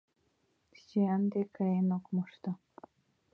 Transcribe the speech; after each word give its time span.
Сӱанде 0.81 1.41
каен 1.55 1.89
ок 1.97 2.05
мошто. 2.15 2.51